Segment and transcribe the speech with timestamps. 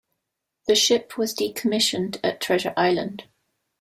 [0.65, 3.25] The ship was decommissioned at Treasure Island.